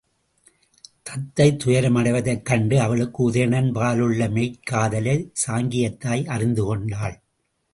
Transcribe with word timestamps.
தத்தை 1.03 1.51
துயரமடைவதைக் 1.51 2.41
கண்டு, 2.41 2.79
அவளுக்கு 2.79 3.31
உதயணன் 3.31 3.71
பாலுள்ள 3.71 4.27
மெய்க் 4.27 4.59
காதலைச் 4.71 5.31
சாங்கியத் 5.47 5.97
தாய் 5.97 6.27
அறிந்து 6.27 6.63
கொண்டாள். 6.63 7.21